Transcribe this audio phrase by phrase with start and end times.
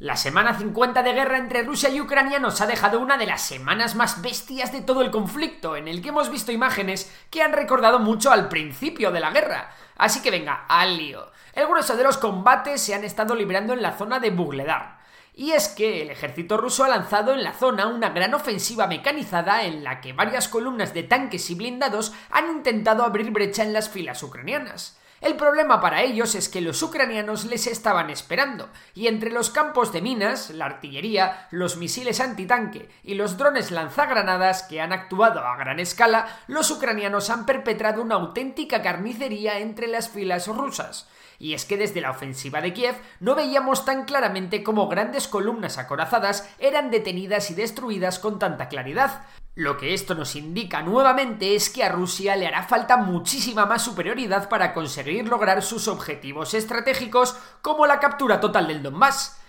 [0.00, 3.42] La semana 50 de guerra entre Rusia y Ucrania nos ha dejado una de las
[3.42, 7.52] semanas más bestias de todo el conflicto, en el que hemos visto imágenes que han
[7.52, 9.72] recordado mucho al principio de la guerra.
[9.96, 11.32] Así que venga, al lío.
[11.52, 15.00] El grueso de los combates se han estado librando en la zona de Bugledar.
[15.34, 19.64] Y es que el ejército ruso ha lanzado en la zona una gran ofensiva mecanizada
[19.64, 23.88] en la que varias columnas de tanques y blindados han intentado abrir brecha en las
[23.88, 24.96] filas ucranianas.
[25.20, 29.92] El problema para ellos es que los ucranianos les estaban esperando, y entre los campos
[29.92, 35.56] de minas, la artillería, los misiles antitanque y los drones lanzagranadas que han actuado a
[35.56, 41.08] gran escala, los ucranianos han perpetrado una auténtica carnicería entre las filas rusas.
[41.40, 45.78] Y es que desde la ofensiva de Kiev no veíamos tan claramente cómo grandes columnas
[45.78, 49.22] acorazadas eran detenidas y destruidas con tanta claridad.
[49.58, 53.82] Lo que esto nos indica nuevamente es que a Rusia le hará falta muchísima más
[53.82, 59.42] superioridad para conseguir lograr sus objetivos estratégicos como la captura total del Donbass.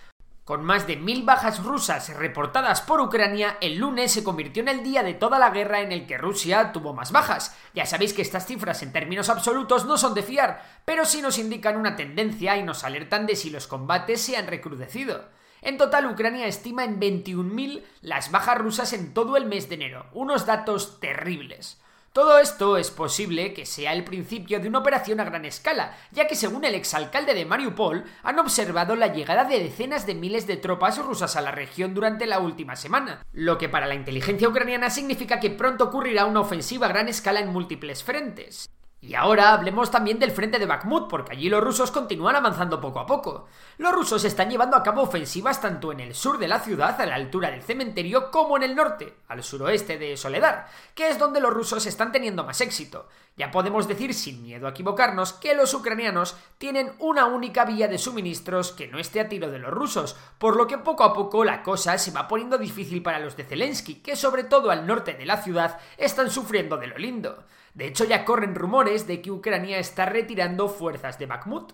[0.46, 4.84] Con más de mil bajas rusas reportadas por Ucrania, el lunes se convirtió en el
[4.84, 7.56] día de toda la guerra en el que Rusia tuvo más bajas.
[7.76, 11.38] Ya sabéis que estas cifras en términos absolutos no son de fiar, pero sí nos
[11.38, 15.30] indican una tendencia y nos alertan de si los combates se han recrudecido.
[15.62, 20.06] En total, Ucrania estima en 21.000 las bajas rusas en todo el mes de enero,
[20.14, 21.80] unos datos terribles.
[22.12, 26.26] Todo esto es posible que sea el principio de una operación a gran escala, ya
[26.28, 30.58] que según el exalcalde de Mariupol, han observado la llegada de decenas de miles de
[30.58, 34.90] tropas rusas a la región durante la última semana, lo que para la inteligencia ucraniana
[34.90, 38.70] significa que pronto ocurrirá una ofensiva a gran escala en múltiples frentes.
[39.02, 43.00] Y ahora hablemos también del frente de Bakhmut, porque allí los rusos continúan avanzando poco
[43.00, 43.48] a poco.
[43.78, 47.06] Los rusos están llevando a cabo ofensivas tanto en el sur de la ciudad, a
[47.06, 51.40] la altura del cementerio, como en el norte, al suroeste de Soledar, que es donde
[51.40, 53.08] los rusos están teniendo más éxito.
[53.40, 57.98] Ya podemos decir, sin miedo a equivocarnos, que los ucranianos tienen una única vía de
[57.98, 61.46] suministros que no esté a tiro de los rusos, por lo que poco a poco
[61.46, 65.14] la cosa se va poniendo difícil para los de Zelensky, que sobre todo al norte
[65.14, 67.46] de la ciudad están sufriendo de lo lindo.
[67.74, 71.72] De hecho, ya corren rumores de que Ucrania está retirando fuerzas de Bakhmut.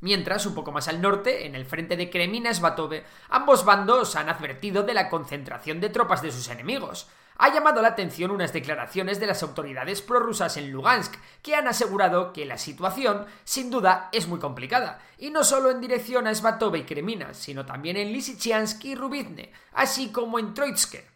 [0.00, 4.82] Mientras, un poco más al norte, en el frente de Kremina-Svatove, ambos bandos han advertido
[4.82, 7.10] de la concentración de tropas de sus enemigos.
[7.38, 12.32] Ha llamado la atención unas declaraciones de las autoridades prorrusas en Lugansk, que han asegurado
[12.32, 16.80] que la situación, sin duda, es muy complicada, y no solo en dirección a Svatove
[16.80, 21.10] y Kremina, sino también en Lysychansk y Rubizne, así como en Troitske.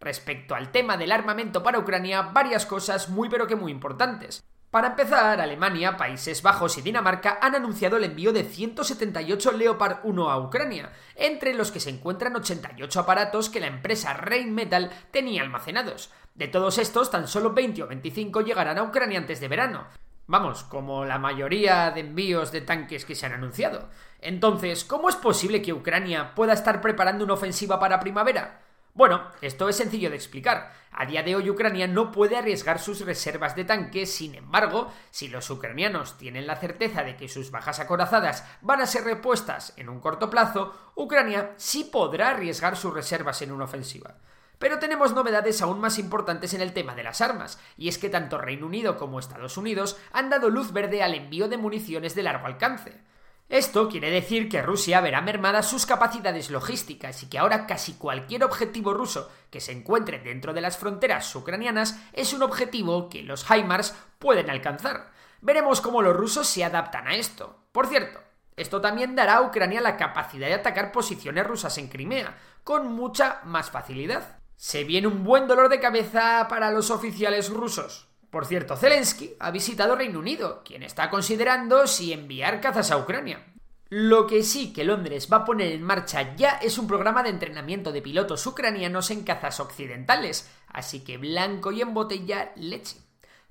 [0.00, 4.44] Respecto al tema del armamento para Ucrania, varias cosas muy pero que muy importantes.
[4.70, 10.30] Para empezar, Alemania, Países Bajos y Dinamarca han anunciado el envío de 178 Leopard 1
[10.30, 16.10] a Ucrania, entre los que se encuentran 88 aparatos que la empresa Rheinmetall tenía almacenados.
[16.34, 19.86] De todos estos, tan solo 20 o 25 llegarán a Ucrania antes de verano.
[20.26, 23.88] Vamos, como la mayoría de envíos de tanques que se han anunciado.
[24.20, 28.65] Entonces, ¿cómo es posible que Ucrania pueda estar preparando una ofensiva para primavera?
[28.96, 30.72] Bueno, esto es sencillo de explicar.
[30.90, 35.28] A día de hoy Ucrania no puede arriesgar sus reservas de tanques, sin embargo, si
[35.28, 39.90] los ucranianos tienen la certeza de que sus bajas acorazadas van a ser repuestas en
[39.90, 44.14] un corto plazo, Ucrania sí podrá arriesgar sus reservas en una ofensiva.
[44.58, 48.08] Pero tenemos novedades aún más importantes en el tema de las armas, y es que
[48.08, 52.22] tanto Reino Unido como Estados Unidos han dado luz verde al envío de municiones de
[52.22, 52.98] largo alcance.
[53.48, 58.42] Esto quiere decir que Rusia verá mermadas sus capacidades logísticas y que ahora casi cualquier
[58.42, 63.48] objetivo ruso que se encuentre dentro de las fronteras ucranianas es un objetivo que los
[63.48, 65.12] HIMARS pueden alcanzar.
[65.42, 67.56] Veremos cómo los rusos se adaptan a esto.
[67.70, 68.18] Por cierto,
[68.56, 73.42] esto también dará a Ucrania la capacidad de atacar posiciones rusas en Crimea, con mucha
[73.44, 74.40] más facilidad.
[74.56, 78.08] Se viene un buen dolor de cabeza para los oficiales rusos.
[78.30, 83.44] Por cierto, Zelensky ha visitado Reino Unido, quien está considerando si enviar cazas a Ucrania.
[83.88, 87.30] Lo que sí que Londres va a poner en marcha ya es un programa de
[87.30, 92.96] entrenamiento de pilotos ucranianos en cazas occidentales, así que blanco y en botella leche.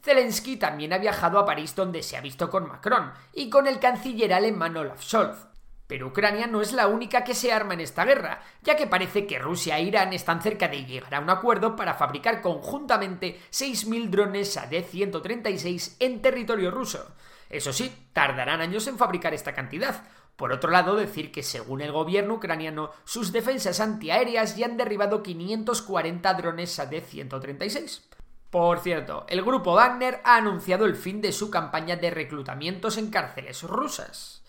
[0.03, 3.79] Zelensky también ha viajado a París donde se ha visto con Macron y con el
[3.79, 5.54] canciller alemán Olaf Scholz.
[5.87, 9.27] Pero Ucrania no es la única que se arma en esta guerra, ya que parece
[9.27, 14.09] que Rusia e Irán están cerca de llegar a un acuerdo para fabricar conjuntamente 6.000
[14.09, 17.13] drones AD-136 en territorio ruso.
[17.49, 20.03] Eso sí, tardarán años en fabricar esta cantidad,
[20.35, 25.23] Por otro lado, decir que según el gobierno ucraniano, sus defensas antiaéreas ya han derribado
[25.23, 28.01] 540 drones AD-136.
[28.49, 33.11] Por cierto, el grupo Wagner ha anunciado el fin de su campaña de reclutamientos en
[33.11, 34.44] cárceles rusas.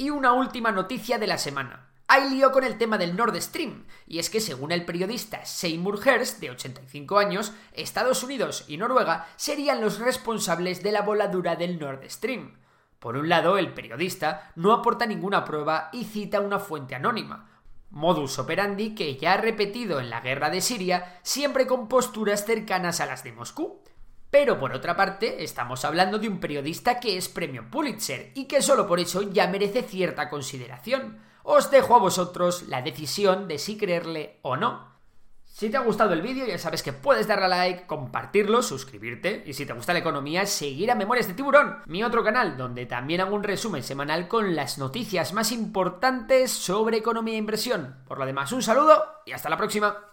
[0.00, 1.88] Y una última noticia de la semana.
[2.06, 5.98] Hay lío con el tema del Nord Stream, y es que según el periodista Seymour
[6.06, 11.80] Hersh, de 85 años, Estados Unidos y Noruega serían los responsables de la voladura del
[11.80, 12.58] Nord Stream.
[13.00, 17.50] Por un lado, el periodista no aporta ninguna prueba y cita una fuente anónima,
[17.90, 23.00] modus operandi que ya ha repetido en la guerra de Siria, siempre con posturas cercanas
[23.00, 23.82] a las de Moscú.
[24.30, 28.60] Pero por otra parte, estamos hablando de un periodista que es premio Pulitzer y que
[28.60, 31.18] solo por eso ya merece cierta consideración.
[31.42, 34.98] Os dejo a vosotros la decisión de si creerle o no.
[35.46, 39.42] Si te ha gustado el vídeo, ya sabes que puedes darle a like, compartirlo, suscribirte
[39.46, 42.86] y si te gusta la economía, seguir a Memorias de Tiburón, mi otro canal, donde
[42.86, 47.96] también hago un resumen semanal con las noticias más importantes sobre economía e inversión.
[48.06, 50.12] Por lo demás, un saludo y hasta la próxima.